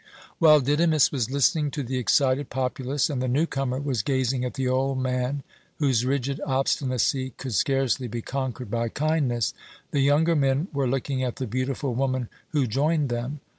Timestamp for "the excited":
1.83-2.49